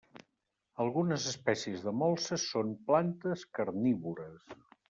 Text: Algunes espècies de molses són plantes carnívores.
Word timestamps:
Algunes 0.85 1.27
espècies 1.33 1.85
de 1.89 1.93
molses 1.99 2.49
són 2.55 2.75
plantes 2.91 3.45
carnívores. 3.59 4.53